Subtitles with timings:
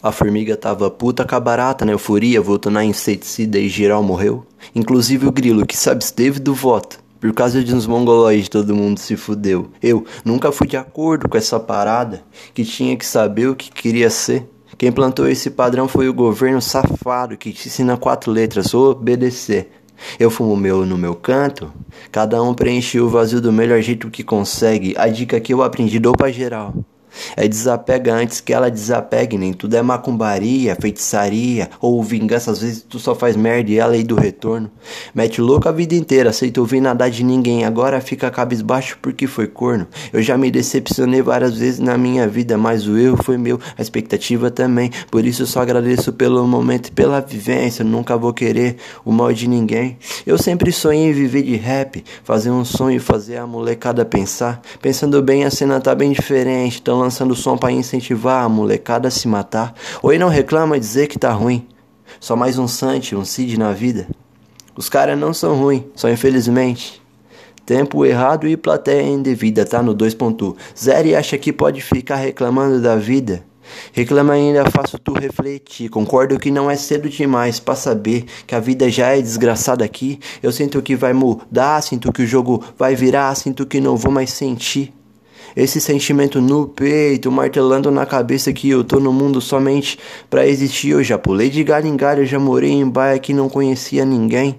[0.00, 4.46] A formiga tava puta com a barata na euforia, voltando a inseticida e geral morreu.
[4.72, 7.00] Inclusive o grilo, que se absteve do voto.
[7.20, 9.70] Por causa de uns mongolóides todo mundo se fudeu.
[9.82, 12.22] Eu nunca fui de acordo com essa parada,
[12.54, 14.48] que tinha que saber o que queria ser.
[14.76, 19.68] Quem plantou esse padrão foi o governo safado que te ensina quatro letras, obedecer.
[20.16, 21.72] Eu fumo meu no meu canto,
[22.12, 24.94] cada um preenche o vazio do melhor jeito que consegue.
[24.96, 26.72] A dica que eu aprendi dou pra geral.
[27.36, 32.82] É desapega antes que ela desapegue, nem tudo é macumbaria, feitiçaria ou vingança, às vezes
[32.82, 34.70] tu só faz merda e é a lei do retorno.
[35.14, 39.46] Mete louco a vida inteira, aceita ouvir nada de ninguém, agora fica cabisbaixo porque foi
[39.46, 39.86] corno.
[40.12, 43.82] Eu já me decepcionei várias vezes na minha vida, mas o erro foi meu, a
[43.82, 44.90] expectativa também.
[45.10, 49.32] Por isso eu só agradeço pelo momento e pela vivência, nunca vou querer o mal
[49.32, 49.98] de ninguém.
[50.26, 54.60] Eu sempre sonhei em viver de rap, fazer um sonho e fazer a molecada pensar.
[54.80, 59.10] Pensando bem, a cena tá bem diferente, tão lançando som para incentivar a molecada a
[59.10, 59.74] se matar.
[60.02, 61.66] Oi não reclama dizer que tá ruim.
[62.20, 64.08] Só mais um Santi, um Cid na vida.
[64.76, 67.02] Os caras não são ruins, só infelizmente.
[67.64, 72.96] Tempo errado e plateia indevida, tá no 2.0 e acha que pode ficar reclamando da
[72.96, 73.44] vida.
[73.92, 75.88] Reclama ainda, faço tu refletir.
[75.88, 80.18] Concordo que não é cedo demais para saber que a vida já é desgraçada aqui.
[80.42, 84.12] Eu sinto que vai mudar, sinto que o jogo vai virar, sinto que não vou
[84.12, 84.94] mais sentir.
[85.56, 90.90] Esse sentimento no peito, martelando na cabeça que eu tô no mundo somente pra existir.
[90.90, 94.58] Eu já pulei de galho em galho, já morei em baia que não conhecia ninguém.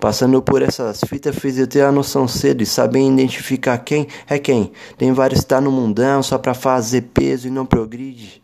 [0.00, 4.38] Passando por essas fitas fez eu ter a noção cedo e saber identificar quem é
[4.38, 4.72] quem.
[4.96, 8.42] Tem vários que tá no mundão só pra fazer peso e não progride.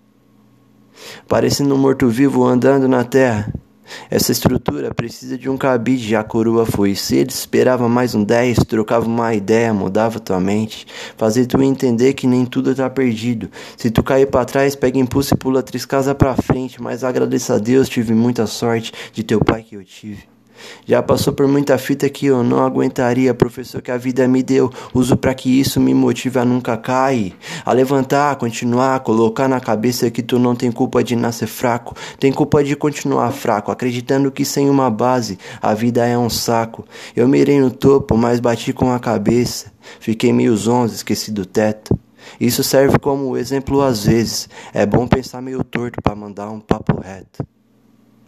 [1.29, 3.53] Parecendo um morto-vivo andando na terra.
[4.11, 9.07] Essa estrutura precisa de um cabide, a coroa foi cedo, esperava mais um 10, trocava
[9.07, 13.51] uma ideia, mudava tua mente, fazer tu entender que nem tudo tá perdido.
[13.77, 17.55] Se tu cair para trás, pega impulso e pula três casas pra frente, mas agradeça
[17.55, 20.35] a Deus, tive muita sorte de teu pai que eu tive.
[20.87, 24.71] Já passou por muita fita que eu não aguentaria, professor, que a vida me deu.
[24.93, 30.11] Uso para que isso me motive a nunca cair, a levantar, continuar, colocar na cabeça
[30.11, 34.45] que tu não tem culpa de nascer fraco, tem culpa de continuar fraco, acreditando que
[34.45, 36.85] sem uma base a vida é um saco.
[37.15, 39.73] Eu mirei no topo, mas bati com a cabeça.
[40.01, 41.99] Fiquei meio zonzo, esqueci do teto.
[42.41, 44.49] Isso serve como exemplo às vezes.
[44.73, 47.54] É bom pensar meio torto para mandar um papo reto.